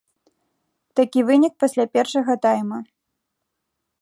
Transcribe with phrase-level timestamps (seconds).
[0.99, 2.79] Такі вынік пасля першага тайма.